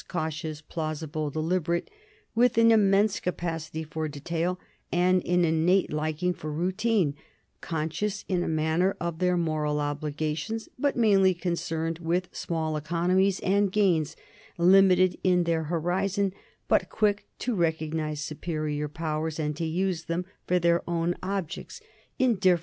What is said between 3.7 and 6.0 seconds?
for detail, and an innate